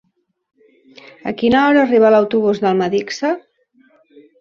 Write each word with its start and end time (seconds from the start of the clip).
A 1.31 1.35
quina 1.43 1.61
hora 1.67 1.83
arriba 1.89 2.13
l'autobús 2.17 2.65
d'Almedíxer? 2.67 3.35